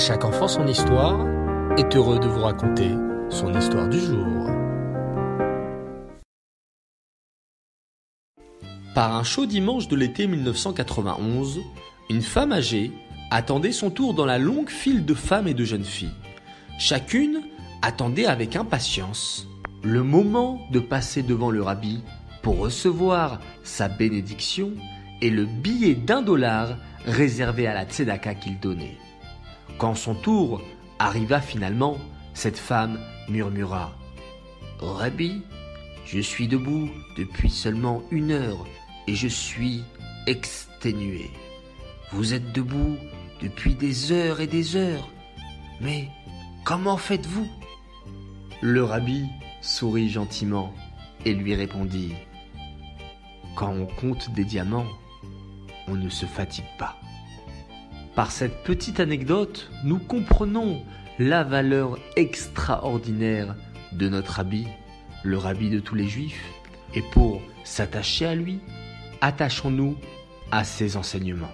chaque 0.00 0.24
enfant 0.24 0.48
son 0.48 0.66
histoire 0.66 1.26
est 1.76 1.94
heureux 1.94 2.18
de 2.18 2.26
vous 2.26 2.40
raconter 2.40 2.88
son 3.28 3.52
histoire 3.54 3.86
du 3.86 4.00
jour. 4.00 4.26
Par 8.94 9.14
un 9.14 9.24
chaud 9.24 9.44
dimanche 9.44 9.88
de 9.88 9.96
l'été 9.96 10.26
1991, 10.26 11.60
une 12.08 12.22
femme 12.22 12.52
âgée 12.52 12.92
attendait 13.30 13.72
son 13.72 13.90
tour 13.90 14.14
dans 14.14 14.24
la 14.24 14.38
longue 14.38 14.70
file 14.70 15.04
de 15.04 15.12
femmes 15.12 15.48
et 15.48 15.54
de 15.54 15.64
jeunes 15.64 15.84
filles. 15.84 16.14
Chacune 16.78 17.42
attendait 17.82 18.26
avec 18.26 18.56
impatience 18.56 19.46
le 19.82 20.02
moment 20.02 20.62
de 20.72 20.80
passer 20.80 21.22
devant 21.22 21.50
le 21.50 21.62
rabbi 21.62 22.02
pour 22.40 22.58
recevoir 22.58 23.38
sa 23.64 23.90
bénédiction 23.90 24.72
et 25.20 25.28
le 25.28 25.44
billet 25.44 25.94
d'un 25.94 26.22
dollar 26.22 26.78
réservé 27.04 27.66
à 27.66 27.74
la 27.74 27.84
tzedaka 27.84 28.34
qu'il 28.34 28.58
donnait. 28.58 28.96
Quand 29.80 29.94
son 29.94 30.14
tour 30.14 30.60
arriva 30.98 31.40
finalement, 31.40 31.96
cette 32.34 32.58
femme 32.58 33.00
murmura 33.30 33.96
Rabbi, 34.78 35.40
je 36.04 36.20
suis 36.20 36.48
debout 36.48 36.90
depuis 37.16 37.48
seulement 37.48 38.02
une 38.10 38.30
heure 38.30 38.66
et 39.06 39.14
je 39.14 39.26
suis 39.26 39.82
exténué. 40.26 41.30
Vous 42.12 42.34
êtes 42.34 42.52
debout 42.52 42.98
depuis 43.40 43.74
des 43.74 44.12
heures 44.12 44.42
et 44.42 44.46
des 44.46 44.76
heures. 44.76 45.08
Mais 45.80 46.10
comment 46.66 46.98
faites-vous? 46.98 47.48
Le 48.60 48.84
rabbi 48.84 49.24
sourit 49.62 50.10
gentiment 50.10 50.74
et 51.24 51.32
lui 51.32 51.54
répondit 51.54 52.12
Quand 53.56 53.72
on 53.72 53.86
compte 53.86 54.30
des 54.34 54.44
diamants, 54.44 54.92
on 55.88 55.94
ne 55.94 56.10
se 56.10 56.26
fatigue 56.26 56.68
pas. 56.78 57.00
Par 58.20 58.32
cette 58.32 58.64
petite 58.64 59.00
anecdote, 59.00 59.70
nous 59.82 59.98
comprenons 59.98 60.84
la 61.18 61.42
valeur 61.42 61.98
extraordinaire 62.16 63.56
de 63.92 64.10
notre 64.10 64.40
habit, 64.40 64.66
le 65.24 65.38
rabbi 65.38 65.70
de 65.70 65.80
tous 65.80 65.94
les 65.94 66.06
juifs, 66.06 66.44
et 66.94 67.00
pour 67.00 67.40
s'attacher 67.64 68.26
à 68.26 68.34
lui, 68.34 68.60
attachons-nous 69.22 69.96
à 70.50 70.64
ses 70.64 70.98
enseignements. 70.98 71.48